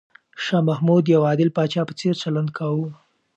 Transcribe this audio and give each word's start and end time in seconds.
شاه 0.43 0.63
محمود 0.69 1.03
د 1.05 1.07
یو 1.15 1.21
عادل 1.29 1.49
پاچا 1.57 1.81
په 1.87 1.93
څېر 1.99 2.13
چلند 2.21 2.49
کاوه. 2.57 2.89